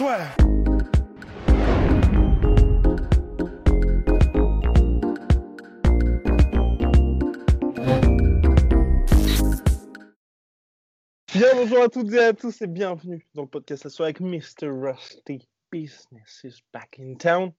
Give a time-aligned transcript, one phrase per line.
[0.00, 0.08] Bien,
[11.54, 14.70] bonjour à toutes et à tous et bienvenue dans le podcast La soirée avec Mr.
[14.70, 15.46] Rusty.
[15.70, 17.52] Business is back in town.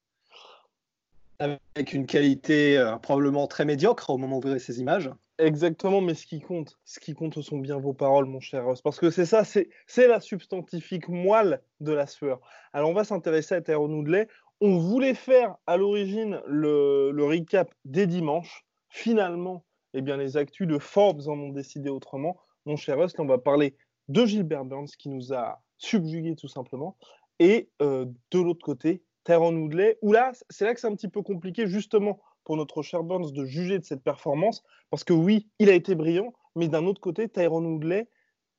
[1.37, 5.11] Avec une qualité euh, probablement très médiocre au moment où vous verrez ces images.
[5.41, 8.63] Exactement, mais ce qui compte, ce qui compte ce sont bien vos paroles, mon cher
[8.63, 9.67] Ross, parce que c'est ça, c'est
[10.07, 12.39] la substantifique moelle de la sueur.
[12.73, 14.27] Alors, on va s'intéresser à Tyrone Woodley.
[14.59, 18.67] On voulait faire à l'origine le, le recap des dimanches.
[18.89, 22.38] Finalement, eh bien, les actus de Forbes en ont décidé autrement.
[22.67, 23.75] Mon cher Russ, on va parler
[24.09, 26.97] de Gilbert Burns qui nous a subjugués tout simplement.
[27.39, 31.09] Et euh, de l'autre côté, Tyrone Woodley, où là, c'est là que c'est un petit
[31.09, 35.48] peu compliqué justement pour notre cher Burns de juger de cette performance, parce que oui,
[35.59, 38.08] il a été brillant, mais d'un autre côté, Tyrone Woodley,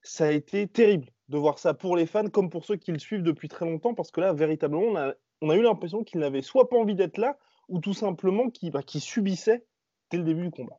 [0.02, 2.98] ça a été terrible de voir ça pour les fans comme pour ceux qui le
[2.98, 6.68] suivent depuis très longtemps, parce que là, véritablement, on a, eu l'impression qu'il n'avait soit
[6.68, 7.38] pas envie d'être là,
[7.68, 9.64] ou tout simplement qu'il bah, subissait
[10.10, 10.78] dès le début du combat.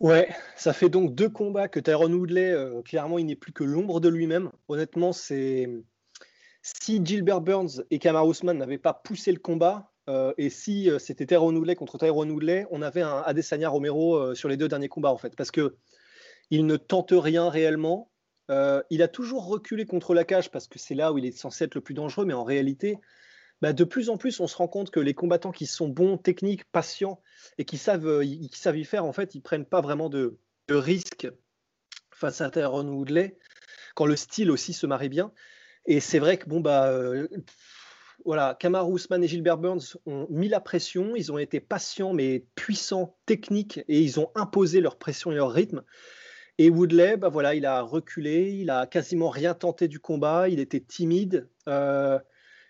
[0.00, 3.62] Ouais, ça fait donc deux combats que Tyrone Woodley, euh, clairement, il n'est plus que
[3.62, 4.50] l'ombre de lui-même.
[4.66, 5.68] Honnêtement, c'est
[6.62, 10.98] si Gilbert Burns et Kamar Ousmane n'avaient pas poussé le combat, euh, et si euh,
[10.98, 14.68] c'était Tyrone Woodley contre Tyrone Woodley, on avait un Adesanya Romero euh, sur les deux
[14.68, 15.76] derniers combats en fait, parce que
[16.50, 18.10] il ne tente rien réellement.
[18.90, 21.64] il a toujours reculé contre la cage parce que c'est là où il est censé
[21.64, 22.98] être le plus dangereux, mais en réalité,
[23.62, 26.18] bah, de plus en plus, on se rend compte que les combattants qui sont bons,
[26.18, 27.22] techniques, patients
[27.56, 30.38] et qui savent, qui savent y faire, en fait, ils prennent pas vraiment de,
[30.68, 31.30] de risques
[32.10, 33.38] face à Tyrone Woodley,
[33.94, 35.32] quand le style aussi se marie bien.
[35.86, 36.92] Et c'est vrai que bon bah
[38.24, 42.46] voilà, Kamaru Usman et Gilbert Burns ont mis la pression, ils ont été patients mais
[42.54, 45.82] puissants, techniques, et ils ont imposé leur pression et leur rythme.
[46.58, 50.60] Et Woodley, bah voilà, il a reculé, il a quasiment rien tenté du combat, il
[50.60, 52.18] était timide, euh,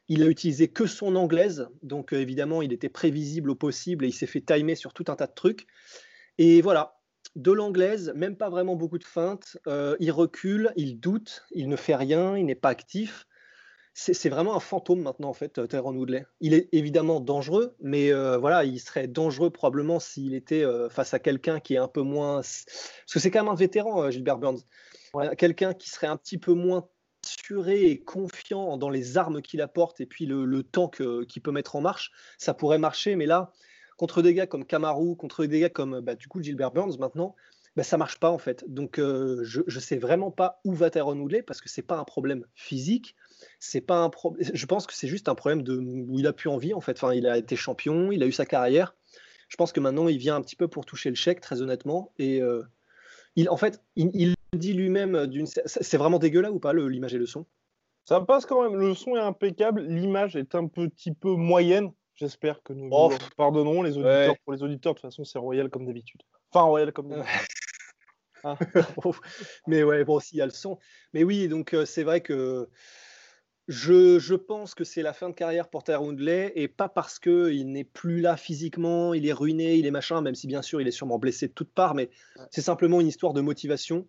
[0.09, 4.09] il a utilisé que son anglaise, donc euh, évidemment il était prévisible au possible et
[4.09, 5.67] il s'est fait timer sur tout un tas de trucs.
[6.39, 7.01] Et voilà,
[7.35, 11.77] de l'anglaise, même pas vraiment beaucoup de feintes, euh, il recule, il doute, il ne
[11.77, 13.27] fait rien, il n'est pas actif
[13.95, 16.25] c'est vraiment un fantôme maintenant en fait, Tyrone Woodley.
[16.41, 21.13] Il est évidemment dangereux, mais euh, voilà, il serait dangereux probablement s'il était euh, face
[21.13, 22.67] à quelqu'un qui est un peu moins, parce
[23.13, 24.61] que c'est quand même un vétéran, euh, Gilbert Burns,
[25.37, 26.89] quelqu'un qui serait un petit peu moins
[27.25, 31.77] assuré et confiant dans les armes qu'il apporte et puis le, temps qu'il peut mettre
[31.77, 33.53] en marche, ça pourrait marcher, mais là,
[33.99, 37.37] contre des gars comme Kamaru, contre des gars comme bah, du coup Gilbert Burns maintenant,
[37.77, 38.65] bah, ça marche pas en fait.
[38.67, 42.05] Donc je, ne sais vraiment pas où va Tyrone Woodley parce que c'est pas un
[42.05, 43.15] problème physique,
[43.61, 44.51] c'est pas un problème.
[44.53, 46.93] Je pense que c'est juste un problème de où il a plus envie en fait.
[46.93, 48.95] Enfin, il a été champion, il a eu sa carrière.
[49.49, 52.13] Je pense que maintenant il vient un petit peu pour toucher le chèque, très honnêtement.
[52.19, 52.63] Et euh,
[53.37, 55.47] il, en fait, il, dit lui-même d'une.
[55.47, 57.47] C'est vraiment dégueulasse ou pas l'image et le son?
[58.05, 58.79] Ça passe quand même.
[58.79, 59.83] Le son est impeccable.
[59.83, 61.93] L'image est un petit peu moyenne.
[62.15, 63.13] J'espère que nous oh.
[63.37, 64.35] pardonnerons les auditeurs.
[64.45, 66.23] Pour les auditeurs, de toute façon, c'est royal comme d'habitude.
[66.51, 67.31] Enfin, royal comme d'habitude.
[69.67, 70.79] Mais ouais, bon, s'il y a le son.
[71.13, 72.69] Mais oui, donc euh, c'est vrai que
[73.69, 77.85] je, pense que c'est la fin de carrière pour Tyrone et pas parce qu'il n'est
[77.85, 80.93] plus là physiquement, il est ruiné, il est machin, même si bien sûr il est
[80.93, 82.11] sûrement blessé de toutes parts, mais
[82.51, 84.07] c'est simplement une histoire de motivation.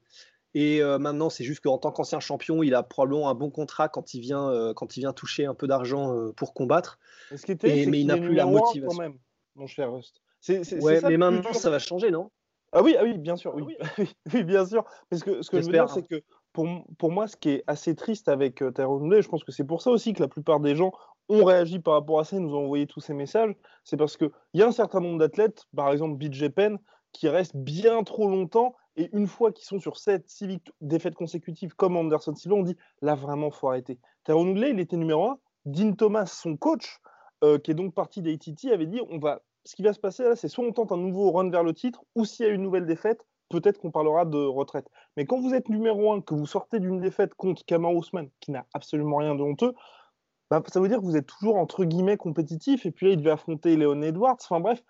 [0.55, 3.89] Et euh, maintenant, c'est juste qu'en tant qu'ancien champion, il a probablement un bon contrat
[3.89, 6.99] quand il vient, euh, quand il vient toucher un peu d'argent euh, pour combattre.
[7.31, 8.87] mais il n'a plus la motivation.
[8.87, 9.17] Quand même,
[9.55, 10.21] mon cher Rust.
[10.49, 12.29] ouais, mais maintenant, ça va changer, non?
[12.71, 13.77] Ah oui, ah oui, bien sûr, oui.
[14.33, 14.43] oui.
[14.43, 14.83] bien sûr.
[15.09, 17.95] Parce que ce que je veux dire, c'est que pour, moi, ce qui est assez
[17.95, 20.75] triste avec euh, Tyrone je pense que c'est pour ça aussi que la plupart des
[20.75, 20.91] gens
[21.29, 24.17] ont réagi par rapport à ça et nous ont envoyé tous ces messages, c'est parce
[24.17, 26.77] qu'il y a un certain nombre d'athlètes, par exemple BJ Penn,
[27.11, 31.75] qui restent bien trop longtemps et une fois qu'ils sont sur 7, 6 défaites consécutives
[31.75, 33.99] comme Anderson Silva, on dit là vraiment faut arrêter.
[34.23, 35.39] Tyrone il était numéro 1.
[35.65, 36.99] Dean Thomas, son coach,
[37.43, 38.99] euh, qui est donc parti d'ATT, avait dit
[39.65, 41.73] ce qui va se passer là, c'est soit on tente un nouveau run vers le
[41.73, 44.89] titre, ou s'il y a une nouvelle défaite, peut-être qu'on parlera de retraite.
[45.15, 48.51] Mais quand vous êtes numéro 1, que vous sortez d'une défaite contre Kamar Ousmane, qui
[48.51, 49.73] n'a absolument rien de honteux,
[50.49, 52.85] bah, ça veut dire que vous êtes toujours entre guillemets compétitif.
[52.85, 54.37] Et puis là, il devait affronter Léon Edwards.
[54.41, 54.83] Enfin bref,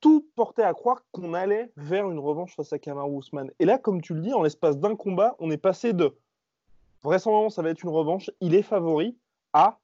[0.00, 3.50] tout portait à croire qu'on allait vers une revanche face à Kamar Ousmane.
[3.58, 6.14] Et là, comme tu le dis, en l'espace d'un combat, on est passé de
[7.02, 9.16] vraisemblablement ça va être une revanche, il est favori,
[9.52, 9.78] à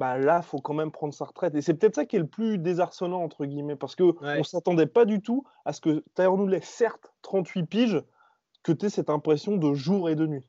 [0.00, 1.54] bah là, faut quand même prendre sa retraite.
[1.54, 4.86] Et c'est peut-être ça qui est le plus désarçonnant, entre guillemets, parce qu'on ne s'attendait
[4.86, 8.02] pas du tout à ce que Tyrone Woodley, certes 38 piges,
[8.62, 10.48] que tu aies cette impression de jour et de nuit.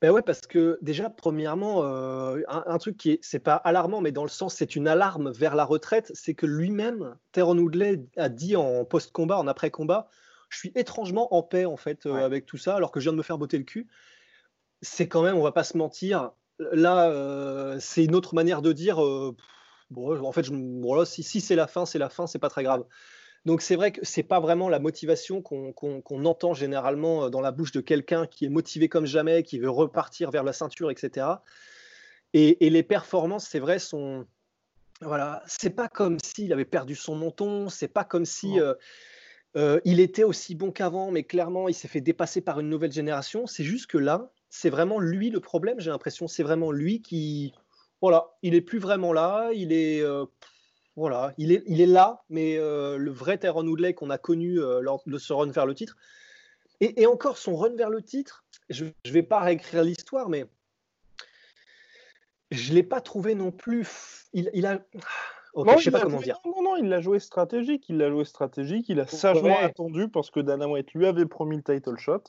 [0.00, 4.12] Ben ouais, parce que déjà, premièrement, euh, un, truc qui est, c'est pas alarmant, mais
[4.12, 8.30] dans le sens, c'est une alarme vers la retraite, c'est que lui-même, Tyrone Woodley a
[8.30, 10.08] dit en post-combat, en après-combat,
[10.48, 13.12] je suis étrangement en paix en fait euh, avec tout ça, alors que je viens
[13.12, 13.86] de me faire botter le cul.
[14.80, 18.72] c'est quand même, on va pas se mentir, là, euh, c'est une autre manière de
[18.72, 18.96] dire.
[19.90, 22.62] bon, en fait, je, si, si c'est la fin, c'est la fin, c'est pas très
[22.62, 22.84] grave.
[23.44, 27.70] Donc c'est vrai que c'est pas vraiment la motivation qu'on entend généralement dans la bouche
[27.70, 31.28] de quelqu'un qui est motivé comme jamais, qui veut repartir vers la ceinture, etc.
[32.32, 34.26] Et, et les performances, c'est vrai, sont
[35.02, 38.74] voilà, c'est pas comme s'il avait perdu son menton, c'est pas comme si euh,
[39.56, 42.92] euh, il était aussi bon qu'avant, mais clairement il s'est fait dépasser par une nouvelle
[42.92, 43.46] génération.
[43.46, 45.80] C'est juste que là, c'est vraiment lui le problème.
[45.80, 47.52] J'ai l'impression, c'est vraiment lui qui,
[48.00, 49.50] voilà, il est plus vraiment là.
[49.52, 50.24] Il est, euh,
[50.96, 55.02] voilà, il est, il est là, mais le vrai Tyrone Woodley qu'on a connu lors
[55.06, 55.96] de ce run vers le titre.
[56.80, 60.46] Et, encore son run vers le titre, je, ne vais pas réécrire l'histoire, mais
[62.50, 64.26] je l'ai pas trouvé non plus.
[64.32, 64.80] Il, a.
[65.54, 66.38] non, sais pas comment dire.
[66.44, 67.88] Non, non, il l'a joué stratégique.
[67.88, 68.88] Il l'a joué stratégique.
[68.88, 72.24] Il a sagement attendu parce que Dana White lui avait promis le title shot.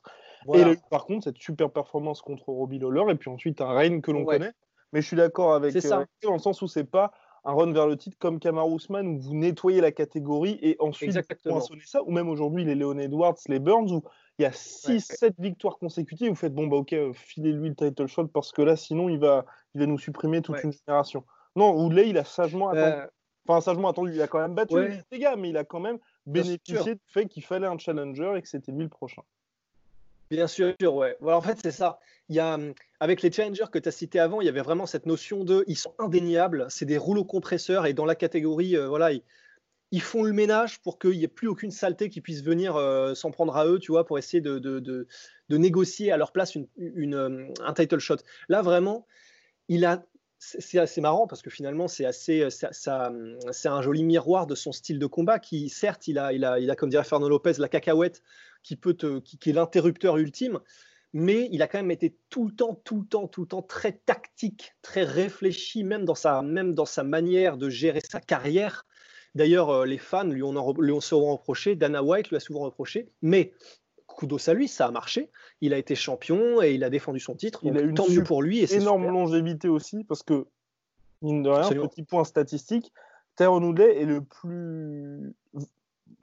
[0.53, 3.61] Et il a eu par contre cette super performance contre Robbie Lawler et puis ensuite
[3.61, 4.53] un Reign que l'on connaît.
[4.93, 6.05] Mais je suis d'accord avec euh, ça.
[6.23, 7.11] dans le sens où c'est pas
[7.43, 11.13] un run vers le titre comme Kamaru Usman où vous nettoyez la catégorie et ensuite
[11.13, 12.03] vous poinçonnez ça.
[12.03, 14.03] Ou même aujourd'hui les Leon Edwards, les Burns où
[14.39, 18.07] il y a 6-7 victoires consécutives, vous faites bon, bah ok, euh, filez-lui le title
[18.07, 21.25] shot parce que là, sinon, il va, il va nous supprimer toute une génération.
[21.55, 23.01] Non, Woodley, il a sagement attendu.
[23.01, 23.07] Euh,
[23.47, 24.75] enfin, sagement attendu, il a quand même battu
[25.11, 25.97] les gars, mais il a quand même
[26.27, 29.23] bénéficié du fait qu'il fallait un challenger et que c'était lui le prochain.
[30.29, 31.15] Bien sûr, ouais.
[31.21, 31.99] Voilà, en fait, c'est ça.
[32.29, 34.61] Il y a, hum, avec les challengers que tu as cités avant, il y avait
[34.61, 38.75] vraiment cette notion de ils sont indéniables, c'est des rouleaux compresseurs et dans la catégorie,
[38.75, 39.11] euh, voilà,
[39.91, 43.13] ils font le ménage pour qu'il n'y ait plus aucune saleté qui puisse venir euh,
[43.13, 45.07] s'en prendre à eux, tu vois, pour essayer de,
[45.49, 48.17] négocier à leur place euh, un title shot.
[48.49, 49.07] Là, vraiment,
[49.69, 50.03] il a.
[50.39, 52.69] C'est assez marrant parce que finalement, c'est assez, ça,
[53.51, 56.59] c'est un joli miroir de son style de combat qui, certes, il a, il a,
[56.59, 58.21] il a comme dirait Fernando Lopez, la cacahuète
[58.67, 60.59] qui peut te, qui, qui est l'interrupteur ultime
[61.13, 63.61] mais il a quand même été tout le temps, tout le temps, tout le temps
[63.61, 68.85] très tactique, très réfléchi, même dans sa, même dans sa manière de gérer sa carrière.
[69.33, 72.59] D'ailleurs, euh, les fans lui ont, lui ont souvent reproché, Dana White lui a souvent
[72.59, 73.53] reproché, mais
[74.05, 75.29] kudos à lui, ça a marché.
[75.61, 77.61] Il a été champion et il a défendu son titre.
[77.63, 78.59] il a eu tant mieux pour lui.
[78.59, 80.45] Et énorme longévité aussi, parce que,
[81.21, 82.91] mine de rien, petit point statistique,
[83.37, 85.33] Tyrone Woodley est le plus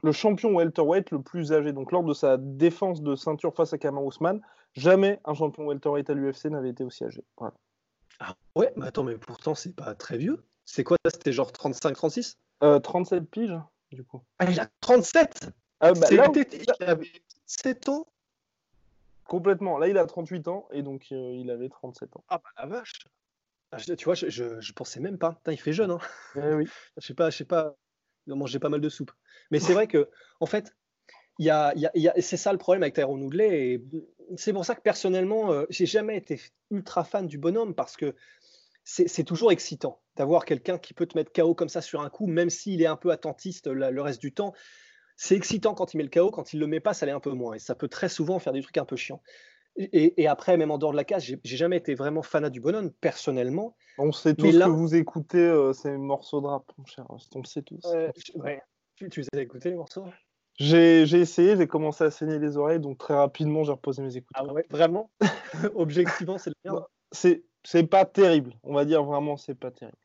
[0.03, 1.73] le champion welterweight le plus âgé.
[1.73, 4.41] Donc lors de sa défense de ceinture face à Kamar Ousmane,
[4.75, 7.25] jamais un champion welterweight à l'UFC n'avait été aussi âgé.
[8.21, 10.45] Ah ouais, mais attends, mais pourtant c'est pas très vieux.
[10.65, 12.37] C'est quoi C'était genre 35-36
[12.83, 13.59] 37 euh, piges,
[13.93, 14.23] du coup.
[14.39, 15.51] Ah, il a 37
[15.81, 17.13] ah, bah, là, il avait
[17.45, 18.07] 7 ans?
[19.25, 19.79] Complètement.
[19.79, 22.25] Là, il a 38 ans et donc euh, il avait 37 ans.
[22.29, 23.07] Ah bah la vache
[23.73, 25.41] ah, Tu vois, je, je, pensais même pas.
[25.49, 25.91] il fait jeune.
[25.91, 25.99] Hein.
[26.37, 26.69] Eh oui.
[26.97, 27.77] je sais pas, je sais pas.
[28.27, 29.13] Il a mangé pas mal de soupe.
[29.51, 30.09] Mais c'est vrai que,
[30.41, 30.75] en fait,
[31.39, 33.73] il y a, y a, c'est ça le problème avec Tyrone Woodley.
[33.73, 33.85] Et
[34.37, 38.15] c'est pour ça que personnellement, euh, j'ai jamais été ultra fan du bonhomme parce que
[38.87, 42.27] c'est toujours excitant d'avoir quelqu'un qui peut te mettre KO comme ça sur un coup,
[42.27, 44.53] même s'il est un peu attentiste le reste du temps.
[45.17, 47.21] C'est excitant quand il met le KO, quand il le met pas, ça l'est un
[47.21, 47.55] peu moins.
[47.55, 49.23] Et ça peut très souvent faire des trucs un peu chiants.
[49.77, 52.93] Et, après, même en dehors de la case, j'ai jamais été vraiment fanat du bonhomme,
[52.93, 53.77] personnellement.
[53.99, 57.07] On sait tous que vous écoutez euh, ces morceaux de rap, mon cher.
[57.09, 57.85] On le sait tous.
[58.37, 58.63] ouais.
[58.97, 60.07] Tu, tu les as écoutés, les morceaux?
[60.57, 64.47] J'ai essayé, j'ai commencé à saigner les oreilles, donc très rapidement, j'ai reposé mes écouteurs.
[64.49, 65.11] Ah ouais, vraiment?
[65.75, 66.81] Objectivement, c'est le bien.
[67.11, 68.53] C'est c'est pas terrible.
[68.63, 69.97] On va dire vraiment, c'est pas terrible.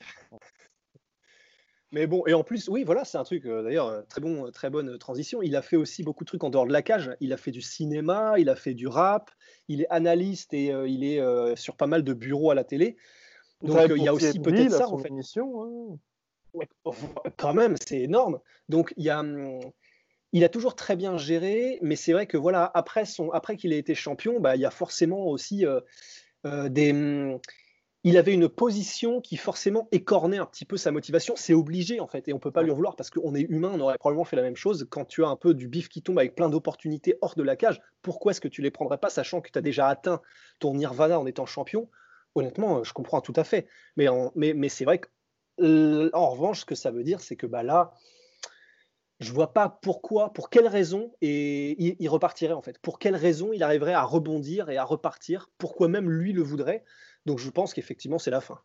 [1.92, 4.52] Mais bon, et en plus, oui, voilà, c'est un truc, euh, d'ailleurs, euh, très, bon,
[4.52, 5.42] très bonne transition.
[5.42, 7.12] Il a fait aussi beaucoup de trucs en dehors de la cage.
[7.20, 9.32] Il a fait du cinéma, il a fait du rap,
[9.68, 11.20] il est analyste et euh, il est
[11.56, 12.96] sur pas mal de bureaux à la télé.
[13.62, 15.10] Donc, il y a aussi peut-être ça, en fait.
[15.10, 16.00] Émission, oh,
[17.38, 18.40] quand même, c'est énorme.
[18.68, 19.20] Donc, il y a.
[19.20, 19.60] Hum,
[20.32, 23.04] il a toujours très bien géré, mais c'est vrai que voilà, après,
[23.58, 27.40] qu'il ait été champion, bah, il y a forcément aussi euh, des, hum,
[28.04, 31.36] il avait une position qui forcément écornait un petit peu sa motivation.
[31.36, 33.72] C'est obligé en fait, et on peut pas lui en vouloir parce qu'on est humain,
[33.74, 34.88] on aurait probablement fait la même chose.
[34.90, 37.56] Quand tu as un peu du bif qui tombe avec plein d'opportunités hors de la
[37.56, 40.22] cage, pourquoi est-ce que tu les prendrais pas, sachant que tu as déjà atteint
[40.60, 41.90] ton nirvana en étant champion?
[42.36, 43.68] Honnêtement, je comprends tout à fait.
[43.98, 45.08] Mais, mais, mais c'est vrai que,
[45.60, 47.94] en revanche, ce que ça veut dire, c'est que bah, là,
[49.20, 52.80] je vois pas pourquoi, pour quelle raison, et il, repartirait en fait.
[52.80, 56.86] Pour quelle raison il arriverait à rebondir et à repartir Pourquoi même lui le voudrait
[57.26, 58.60] Donc je pense qu'effectivement c'est la fin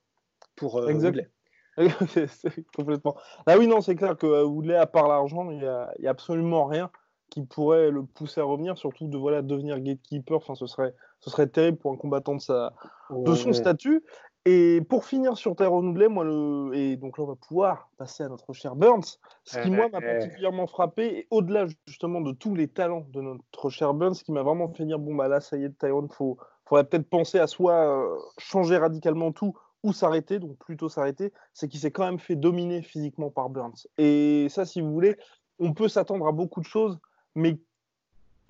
[0.55, 1.29] pour euh, Woodley.
[2.77, 3.17] complètement.
[3.47, 6.09] Ah oui, non, c'est clair que euh, Woodley, à part l'argent, il n'y a, a,
[6.09, 6.91] absolument rien
[7.31, 10.37] qui pourrait le pousser à revenir, surtout de voilà, devenir gatekeeper.
[10.37, 12.75] Enfin, ce serait, ce serait terrible pour un combattant de, sa,
[13.11, 14.05] de son statut.
[14.47, 16.71] Et pour finir sur Tyrone Woodley, moi, le...
[16.75, 19.19] et donc là, on va pouvoir passer à notre cher Burns.
[19.45, 23.71] Ce qui, moi, m'a particulièrement frappé, et au-delà justement de tous les talents de notre
[23.71, 26.11] cher Burns, ce qui m'a vraiment fait dire bon, bah là, ça y est, Tyrone,
[26.11, 26.37] faut,
[26.67, 31.81] faudrait peut-être penser à soit changer radicalement tout ou s'arrêter, donc plutôt s'arrêter, c'est qu'il
[31.81, 33.87] s'est quand même fait dominer physiquement par Burns.
[33.97, 35.17] Et ça, si vous voulez,
[35.59, 36.99] on peut s'attendre à beaucoup de choses,
[37.35, 37.59] mais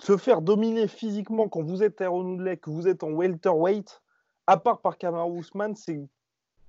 [0.01, 4.03] se faire dominer physiquement quand vous êtes Tyrone Woodley, que vous êtes en welterweight,
[4.47, 6.01] à part par Kamaru Usman, c'est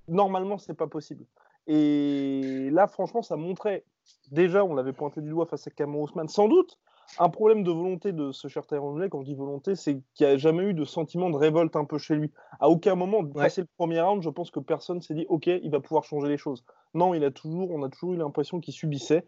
[0.08, 1.26] normalement c'est pas possible.
[1.68, 3.84] Et là, franchement, ça montrait
[4.32, 6.78] déjà, on l'avait pointé du doigt face à Kamaru Usman, sans doute
[7.20, 9.10] un problème de volonté de ce cher Tyrone.
[9.10, 11.86] Quand je dis volonté, c'est qu'il n'y a jamais eu de sentiment de révolte un
[11.86, 12.32] peu chez lui.
[12.60, 15.48] À aucun moment, de passer le premier round, je pense que personne s'est dit, ok,
[15.48, 16.66] il va pouvoir changer les choses.
[16.94, 19.28] Non, il a toujours, on a toujours eu l'impression qu'il subissait.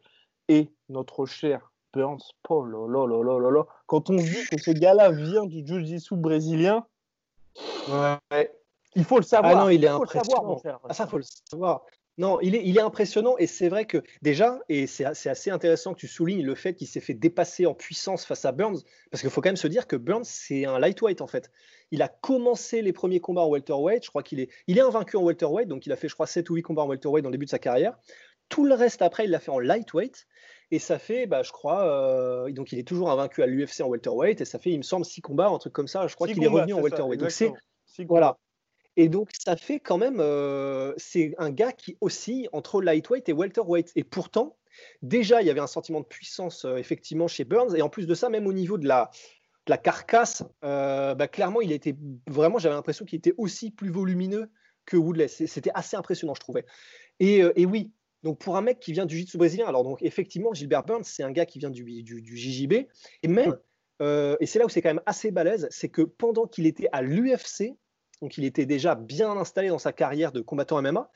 [0.49, 5.65] Et notre cher Burns, oh là là quand on dit que ce gars-là vient du
[5.65, 6.85] jiu-jitsu brésilien,
[8.95, 9.57] il faut le savoir.
[9.57, 10.61] Ah non, il est impressionnant.
[10.87, 11.85] Ah, ça, faut le savoir.
[12.19, 15.93] Non, il est, il est impressionnant et c'est vrai que déjà, et c'est assez intéressant
[15.93, 18.79] que tu soulignes le fait qu'il s'est fait dépasser en puissance face à Burns,
[19.11, 21.51] parce qu'il faut quand même se dire que Burns, c'est un lightweight en fait.
[21.91, 25.15] Il a commencé les premiers combats en welterweight, je crois qu'il est, il est invaincu
[25.15, 27.29] en welterweight, donc il a fait, je crois, 7 ou 8 combats en welterweight dans
[27.29, 27.95] le début de sa carrière.
[28.49, 30.25] Tout le reste après, il l'a fait en lightweight.
[30.69, 33.87] Et ça fait, bah, je crois, euh, donc il est toujours invaincu à l'UFC en
[33.87, 34.41] welterweight.
[34.41, 36.07] Et ça fait, il me semble, six combats, un truc comme ça.
[36.07, 37.19] Je crois qu'il est revenu en welterweight.
[37.19, 37.53] donc c'est,
[38.05, 38.37] voilà.
[38.97, 43.33] Et donc ça fait quand même, euh, c'est un gars qui oscille entre lightweight et
[43.33, 43.91] welterweight.
[43.95, 44.57] Et pourtant,
[45.01, 47.75] déjà, il y avait un sentiment de puissance euh, effectivement chez Burns.
[47.75, 49.09] Et en plus de ça, même au niveau de la,
[49.67, 51.95] la carcasse, bah, clairement, il était
[52.27, 54.49] vraiment, j'avais l'impression qu'il était aussi plus volumineux
[54.85, 55.27] que Woodley.
[55.27, 56.65] C'était assez impressionnant, je trouvais.
[57.19, 57.91] Et, et oui,
[58.23, 61.23] donc pour un mec qui vient du jiu-jitsu brésilien, alors donc effectivement Gilbert Burns c'est
[61.23, 62.73] un gars qui vient du, du, JJB
[63.23, 63.57] et même
[64.01, 66.89] euh, et c'est là où c'est quand même assez balèze, c'est que pendant qu'il était
[66.91, 67.75] à l'UFC,
[68.21, 71.09] donc il était déjà bien installé dans sa carrière de combattant MMA,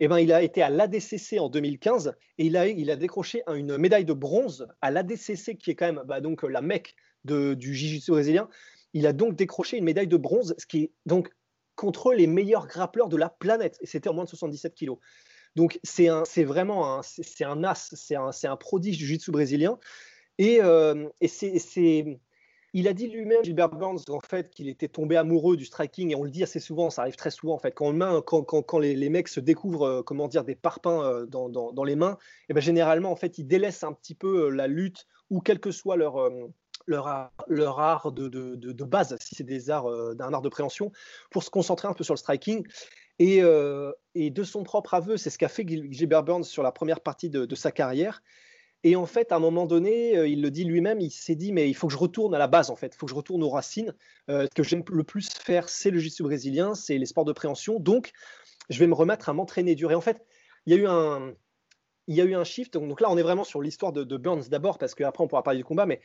[0.00, 3.42] eh ben, il a été à l'ADCC en 2015 et il a, il a décroché
[3.48, 7.74] une médaille de bronze à l'ADCC qui est quand même bah, donc la mecque du
[7.74, 8.48] jiu-jitsu brésilien.
[8.94, 11.30] Il a donc décroché une médaille de bronze, ce qui est donc
[11.74, 14.98] contre les meilleurs grappleurs de la planète et c'était en moins de 77 kilos.
[15.58, 19.76] Donc c'est vraiment un, c'est un as, c'est un, un, prodige du jiu-jitsu brésilien.
[20.38, 22.20] Et, euh, et c'est,
[22.74, 26.14] il a dit lui-même, Gilbert Burns, en fait, qu'il était tombé amoureux du striking, et
[26.14, 29.40] on le dit assez souvent, ça arrive très souvent, en fait, quand, les, mecs se
[29.40, 33.16] découvrent, euh, comment dire, des parpaings euh, dans, dans, les mains, et ben généralement, en
[33.16, 36.30] fait, ils délaissent un petit peu la lutte, ou quel que soit leur,
[36.86, 40.48] leur, art, leur art de, de, de, base, si c'est des arts, d'un art de
[40.48, 40.92] préhension,
[41.32, 42.64] pour se concentrer un peu sur le striking.
[43.20, 47.00] Euh, et, de son propre aveu, c'est ce qu'a fait Gilbert Burns sur la première
[47.00, 48.22] partie de, sa carrière.
[48.84, 51.52] Et en fait, à un moment donné, euh, il le dit lui-même, il s'est dit,
[51.52, 52.94] mais il faut que je retourne à la base, en fait.
[52.94, 53.92] Il faut que je retourne aux racines.
[54.30, 57.32] Euh, ce que j'aime le plus faire, c'est le jiu-jitsu brésilien, c'est les sports de
[57.32, 57.80] préhension.
[57.80, 58.12] Donc,
[58.70, 59.90] je vais me remettre à m'entraîner dur.
[59.90, 60.24] Et en fait,
[60.66, 61.34] il y a eu un,
[62.06, 62.74] il y a eu un shift.
[62.74, 65.58] Donc, là, on est vraiment sur l'histoire de, Burns d'abord, parce qu'après, on pourra parler
[65.58, 65.86] du combat.
[65.86, 66.00] Mais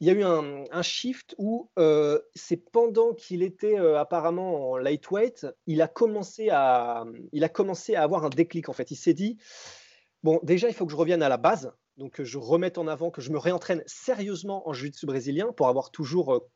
[0.00, 4.76] il y a eu un, shift où euh, c'est pendant qu'il était euh, apparemment en
[4.78, 8.90] lightweight, il a, commencé à, il a commencé à avoir un déclic en fait.
[8.90, 9.36] Il s'est dit,
[10.22, 12.86] bon déjà il faut que je revienne à la base, donc que je remette en
[12.86, 16.50] avant, que je me réentraîne sérieusement en jiu-jitsu brésilien pour avoir toujours euh,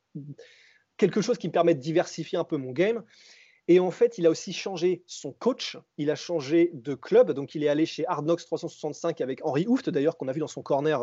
[0.97, 3.05] quelque chose qui me permet de diversifier un peu mon game.
[3.67, 7.55] Et en fait, il a aussi changé son coach, il a changé de club, donc
[7.55, 10.49] il est allé chez Hard Knocks 365 avec Henri Houft d'ailleurs, qu'on a vu dans
[10.49, 11.01] son corner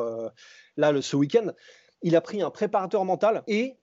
[0.78, 1.54] là ce week-end
[2.02, 3.78] il a pris un préparateur mental et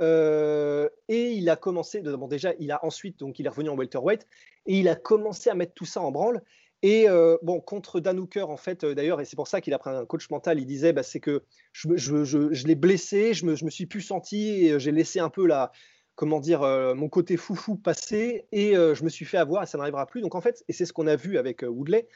[0.00, 3.76] euh, et il a commencé, bon déjà, il a ensuite, donc il est revenu en
[3.76, 4.26] welterweight,
[4.66, 6.42] et il a commencé à mettre tout ça en branle.
[6.82, 9.74] Et euh, bon, contre Dan Hooker, en fait, euh, d'ailleurs, et c'est pour ça qu'il
[9.74, 13.34] a pris un coach mental, il disait, bah, c'est que je, je, je, l'ai blessé,
[13.34, 15.72] je me, je me suis plus senti, et j'ai laissé un peu la,
[16.14, 16.60] comment dire,
[16.96, 20.22] mon côté foufou passer, et je me suis fait avoir, et ça n'arrivera plus.
[20.22, 22.08] Donc en fait, et c'est ce qu'on a vu avec Woodley,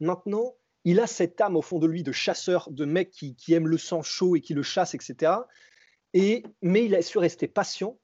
[0.00, 0.56] maintenant,
[0.90, 3.76] il a cette âme au fond de lui de chasseur, de mec qui, aime le
[3.76, 5.32] sang chaud et qui le chasse, etc.
[6.14, 7.98] Et, mais il a su rester patient.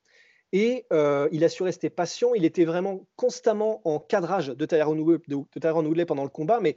[0.52, 2.34] Et euh, il a su rester patient.
[2.34, 6.76] Il était vraiment constamment en cadrage de Tyrone Woodley, pendant le combat, mais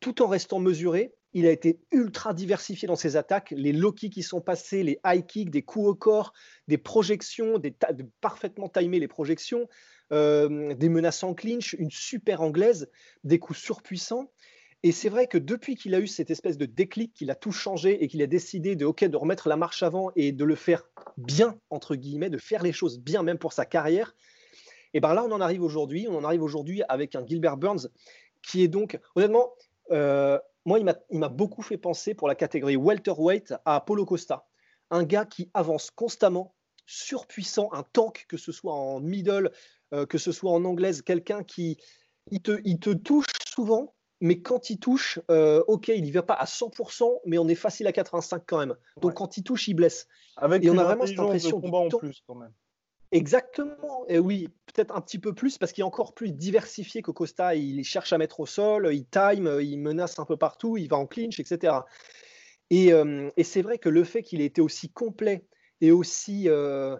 [0.00, 1.14] tout en restant mesuré.
[1.34, 3.54] Il a été ultra diversifié dans ses attaques.
[3.56, 6.32] Les low kicks qui sont passés, les high kicks, des coups au corps,
[6.66, 7.76] des projections, des
[8.20, 9.68] parfaitement timés les projections,
[10.10, 12.90] euh, des menaces en clinch, une super anglaise,
[13.22, 14.32] des coups surpuissants.
[14.84, 17.50] Et c'est vrai que depuis qu'il a eu cette espèce de déclic, qu'il a tout
[17.50, 20.54] changé et qu'il a décidé de, ok, de remettre la marche avant et de le
[20.54, 24.14] faire bien, entre guillemets, de faire les choses bien même pour sa carrière,
[24.94, 26.06] et bien là, on en arrive aujourd'hui.
[26.08, 27.88] On en arrive aujourd'hui avec un Gilbert Burns
[28.42, 29.52] qui est donc, honnêtement,
[29.90, 34.46] euh, moi, il m'a beaucoup fait penser pour la catégorie welterweight à Apollo Costa.
[34.90, 36.54] Un gars qui avance constamment,
[36.86, 39.50] surpuissant, un tank, que ce soit en middle,
[39.92, 41.78] euh, que ce soit en anglaise, quelqu'un qui
[42.30, 46.22] il te, il te touche souvent, mais quand il touche, euh, ok, il n'y va
[46.22, 48.76] pas à 100%, mais on est facile à 85 quand même.
[49.00, 50.08] Donc quand il touche, il blesse.
[50.36, 52.52] Avec et on a vraiment cette impression de combat en plus quand même.
[53.10, 57.10] Exactement, et oui, peut-être un petit peu plus parce qu'il est encore plus diversifié que
[57.10, 57.54] Costa.
[57.54, 60.98] Il cherche à mettre au sol, il time, il menace un peu partout, il va
[60.98, 61.76] en clinch, etc.
[62.68, 65.46] Et, euh, et c'est vrai que le fait qu'il ait été aussi complet
[65.80, 66.96] et aussi euh,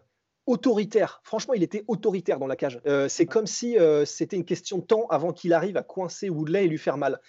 [0.49, 2.81] autoritaire, franchement, il était autoritaire dans la cage.
[2.87, 6.64] Euh, c'est comme si c'était une question de temps avant qu'il arrive à coincer Woodley
[6.64, 7.21] et lui faire mal.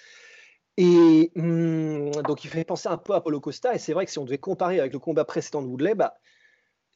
[0.78, 3.76] Et hmm, donc, il fait penser un peu à Paulo Costa.
[3.76, 6.16] Et c'est vrai que si on devait comparer avec le combat précédent de Woodley, bah,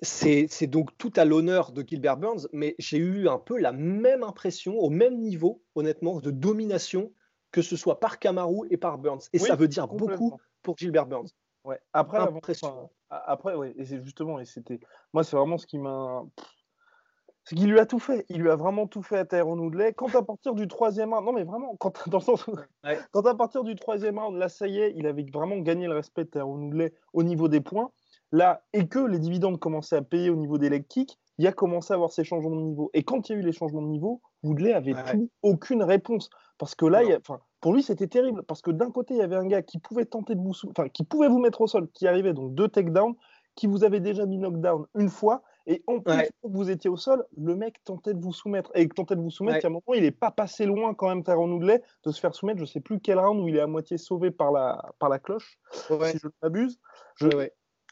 [0.01, 4.23] c'est donc tout à l'honneur de Gilbert Burns, mais j'ai eu un peu la même
[4.23, 7.11] impression, au même niveau, honnêtement, de domination,
[7.51, 9.27] que ce soit par Kamaru et par Burns.
[9.33, 11.29] Et ça veut dire beaucoup pour Gilbert Burns.
[11.63, 11.79] Ouais.
[11.93, 12.19] Après,
[13.09, 14.79] après, ouais, et c'est justement, et c'était,
[15.13, 16.23] moi, c'est vraiment ce qui m'a,
[17.45, 18.25] c'est qu'il lui a tout fait.
[18.29, 19.93] Il lui a vraiment tout fait à Tyrone Woodley.
[19.93, 22.45] Quand à partir du troisième round, non mais vraiment, quand, dans le sens
[23.11, 25.93] quand à partir du troisième round, là ça y est, il avait vraiment gagné le
[25.93, 27.91] respect de Tyrone Woodley au niveau des points
[28.33, 31.51] là, et que les dividendes commençaient à payer au niveau des leg kicks, il a
[31.53, 32.89] commencé à avoir ces changements de niveau.
[32.93, 36.29] Et quand il y a eu les changements de niveau, Woodley avait plus aucune réponse.
[36.57, 37.01] Parce que là,
[37.63, 38.43] pour lui, c'était terrible.
[38.43, 40.89] Parce que d'un côté, il y avait un gars qui pouvait tenter de vous, enfin,
[40.89, 43.15] qui pouvait vous mettre au sol, qui arrivait donc deux takedowns,
[43.55, 45.43] qui vous avait déjà mis knockdown une fois.
[45.65, 48.69] Et en plus, vous étiez au sol, le mec tentait de vous soumettre.
[48.75, 51.23] Et tentait de vous soumettre, à un moment, il n'est pas passé loin quand même,
[51.23, 52.57] Tyrone Woodley, de se faire soumettre.
[52.57, 55.07] Je ne sais plus quel round où il est à moitié sauvé par la, par
[55.07, 56.81] la cloche, si je ne m'abuse.
[57.15, 57.29] Je,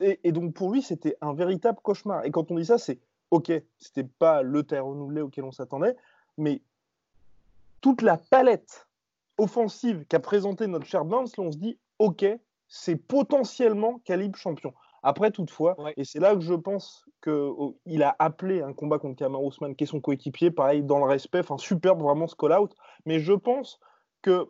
[0.02, 2.26] et, donc pour lui, c'était un véritable cauchemar.
[2.26, 3.00] Et quand on dit ça, c'est
[3.30, 5.96] ok, c'était pas le terre renouvelé auquel on s'attendait,
[6.38, 6.62] mais
[7.80, 8.90] toute la palette
[9.42, 12.26] offensive qu'a présenté notre cher Burns, on se dit ok,
[12.68, 14.74] c'est potentiellement calibre champion.
[15.04, 19.16] Après, toutefois, et c'est là que je pense qu'il oh, a appelé un combat contre
[19.16, 22.76] Kamar Ousmane, qui est son coéquipier, pareil, dans le respect, enfin, superbe vraiment ce call-out.
[23.08, 23.80] Mais je pense
[24.22, 24.48] que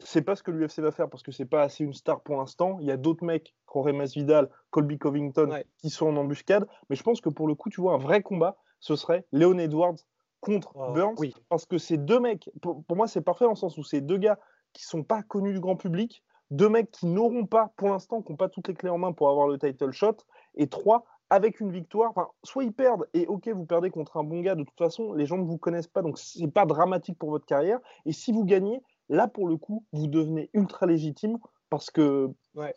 [0.00, 2.36] c'est pas ce que l'UFC va faire parce que c'est pas assez une star pour
[2.36, 2.78] l'instant.
[2.80, 6.66] Il y a d'autres mecs, Jorge Masvidal, Colby Covington, qui sont en embuscade.
[6.90, 9.58] Mais je pense que pour le coup, tu vois, un vrai combat, ce serait Leon
[9.58, 9.98] Edwards
[10.44, 11.16] contre oh, Burns.
[11.48, 14.18] Parce que ces deux mecs, pour, moi, c'est parfait dans le sens où c'est deux
[14.18, 14.38] gars
[14.72, 18.32] qui sont pas connus du grand public, deux mecs qui n'auront pas, pour l'instant, qui
[18.32, 20.16] n'ont pas toutes les clés en main pour avoir le title shot,
[20.56, 24.40] et trois, avec une victoire, soit ils perdent, et ok, vous perdez contre un bon
[24.40, 27.30] gars, de toute façon, les gens ne vous connaissent pas, donc c'est pas dramatique pour
[27.30, 27.78] votre carrière.
[28.04, 31.38] Et si vous gagnez, Là, pour le coup, vous devenez ultra légitime
[31.70, 32.30] parce que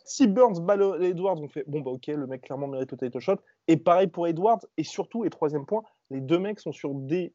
[0.04, 3.20] si Burns bat Edwards, on fait bon, bah ok, le mec clairement mérite le title
[3.20, 3.36] shot.
[3.68, 4.60] Et pareil pour Edwards.
[4.76, 7.32] Et surtout, et troisième point, les deux mecs sont sur des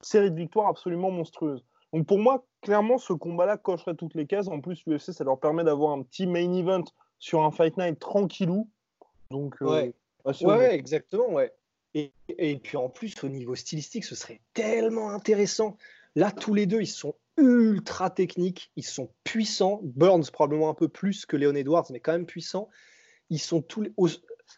[0.00, 1.64] séries de victoires absolument monstrueuses.
[1.92, 4.48] Donc pour moi, clairement, ce combat-là cocherait toutes les cases.
[4.48, 6.84] En plus, l'UFC, ça leur permet d'avoir un petit main event
[7.18, 8.68] sur un Fight Night tranquillou.
[9.30, 9.92] Donc, euh,
[10.24, 11.52] ouais, exactement, ouais.
[11.94, 15.76] Et, et, puis en plus, au niveau stylistique, ce serait tellement intéressant.
[16.14, 19.80] Là, tous les deux, ils sont ultra techniques, ils sont puissants.
[19.82, 22.68] Burns probablement un peu plus que Léon Edwards, mais quand même puissants.
[23.28, 23.92] Ils sont tous les...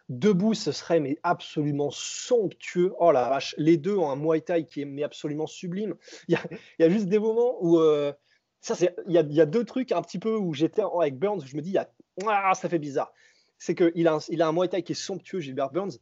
[0.09, 2.93] debout, ce serait mais absolument somptueux.
[2.99, 5.95] Oh la vache, les deux ont un Muay Thai qui est mais absolument sublime.
[6.29, 6.39] Il
[6.79, 8.13] y a, juste des moments où euh,
[8.61, 11.57] ça c'est, il y, a, deux trucs un petit peu où j'étais avec Burns, je
[11.57, 13.13] me dis, ah, ça fait bizarre.
[13.59, 15.99] C'est qu'il a, un, il a un Muay Thai qui est somptueux, Gilbert Burns,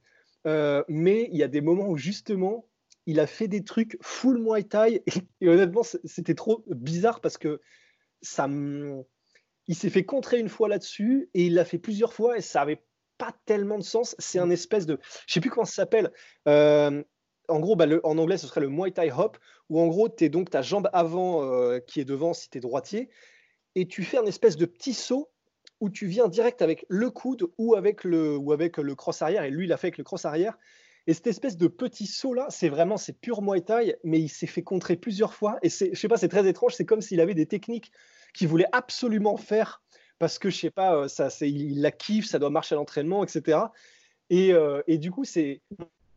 [0.47, 2.67] euh, mais il y a des moments où justement
[3.07, 5.03] il a fait des trucs full Muay Thai
[5.41, 7.61] et, honnêtement c'était trop bizarre parce que
[8.23, 8.49] ça
[9.67, 12.63] il s'est fait contrer une fois là-dessus et il l'a fait plusieurs fois et ça
[12.63, 12.83] avait
[13.21, 14.17] pas tellement de sens.
[14.19, 16.11] C'est un espèce de, je sais plus comment ça s'appelle.
[16.49, 17.05] Euh,
[17.49, 19.37] en gros, bah, en anglais, ce serait le Muay Thai hop,
[19.69, 22.59] où en gros, tu es donc ta jambe avant euh, qui est devant si tu
[22.59, 23.11] es droitier,
[23.75, 25.31] et tu fais un espèce de petit saut
[25.81, 29.45] où tu viens direct avec le coude ou avec le, ou avec le cross arrière,
[29.45, 30.57] et lui, il a fait avec le cross arrière,
[31.07, 34.29] et cette espèce de petit saut là, c'est vraiment, c'est pur Muay Thai, mais il
[34.29, 35.59] s'est fait contrer plusieurs fois.
[35.63, 36.75] Et c'est, je sais pas, c'est très étrange.
[36.75, 37.91] C'est comme s'il avait des techniques
[38.35, 39.83] qu'il voulait absolument faire
[40.21, 42.79] parce que je sais pas, euh, ça, c'est, il la kiffe, ça doit marcher à
[42.79, 43.59] l'entraînement, etc.
[44.29, 45.61] Et, euh, et du coup, c'est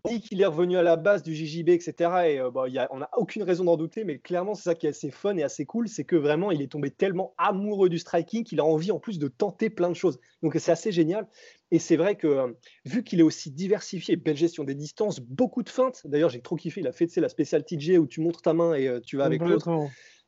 [0.05, 1.93] dit qu'il est revenu à la base du JJB, etc.
[2.27, 4.75] Et euh, bah, y a, on n'a aucune raison d'en douter, mais clairement, c'est ça
[4.75, 7.87] qui est assez fun et assez cool, c'est que vraiment, il est tombé tellement amoureux
[7.89, 10.19] du striking qu'il a envie en plus de tenter plein de choses.
[10.41, 11.27] Donc c'est assez génial.
[11.71, 12.51] Et c'est vrai que euh,
[12.85, 16.01] vu qu'il est aussi diversifié, belle gestion des distances, beaucoup de feintes.
[16.05, 16.81] D'ailleurs, j'ai trop kiffé.
[16.81, 19.41] Il a fait la spéciale TJ où tu montres ta main et tu vas avec
[19.41, 19.69] l'autre.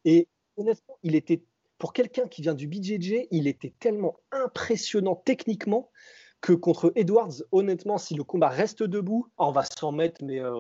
[0.06, 1.44] Et honnêtement, il était
[1.78, 5.90] pour quelqu'un qui vient du BJJ, il était tellement impressionnant techniquement
[6.42, 10.60] que contre Edwards, honnêtement, si le combat reste debout, on va s'en mettre, mais euh,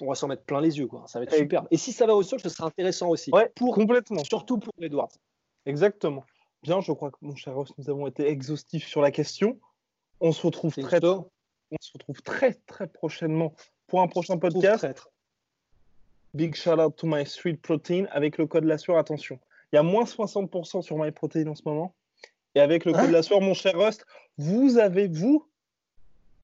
[0.00, 1.04] on va s'en mettre plein les yeux, quoi.
[1.06, 1.66] Ça va être superbe.
[1.70, 3.30] Et si ça va au sol, ce sera intéressant aussi.
[3.32, 4.22] Ouais, pour, complètement.
[4.24, 5.12] Surtout pour Edwards.
[5.64, 6.24] Exactement.
[6.62, 9.58] Bien, je crois que mon cher Ross, nous avons été exhaustifs sur la question.
[10.20, 11.26] On se retrouve très, on
[11.80, 13.54] se retrouve très très prochainement
[13.86, 14.86] pour un prochain podcast.
[16.34, 18.98] Big shout out to my street protein avec le code la sueur.
[18.98, 19.38] Attention,
[19.76, 21.94] il y a moins 60% sur my protein en ce moment.
[22.54, 24.06] Et avec le code de la soirée, mon cher Rust,
[24.38, 25.46] vous avez, vous,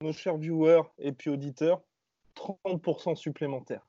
[0.02, 1.80] nos chers viewers et puis auditeurs,
[2.36, 3.86] 30% supplémentaires.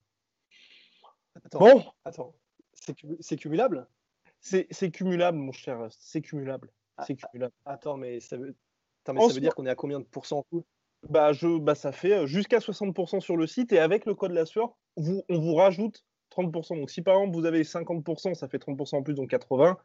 [1.51, 2.33] bon, attends,
[3.19, 3.85] c'est cumulable?
[4.39, 6.71] C'est cumulable, mon cher Rust, c'est cumulable.
[6.95, 7.53] Ah, c'est cumulable.
[7.65, 8.55] Attends, mais ça veut,
[9.05, 10.45] ça veut dire qu'on est à combien de pourcents
[11.09, 14.31] bah, je, bah, ça fait euh, jusqu'à 60% sur le site et avec le code
[14.31, 16.79] la sueur, vous, on vous rajoute 30%.
[16.79, 19.77] Donc si par exemple vous avez 50%, ça fait 30% en plus, donc 80.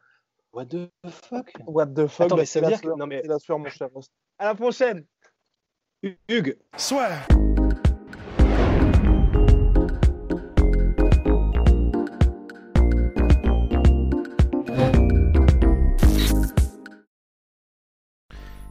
[0.51, 1.51] What the fuck?
[1.67, 2.25] What the fuck?
[2.25, 2.87] Attends, bah, mais ça veut dire que...
[2.97, 3.21] Non mais...
[3.23, 3.89] la sueur, mon cher.
[4.39, 5.05] À la prochaine
[6.27, 7.09] Hugues Soit